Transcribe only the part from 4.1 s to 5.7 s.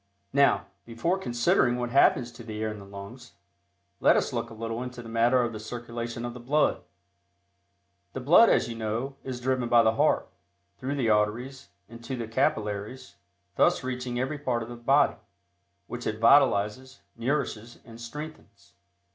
us look a little into the matter of the